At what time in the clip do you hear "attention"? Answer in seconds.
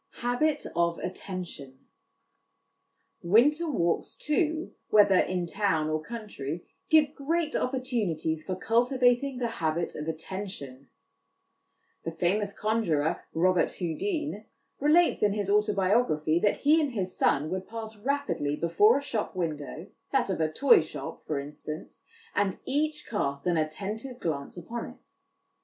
0.97-1.77, 10.07-10.89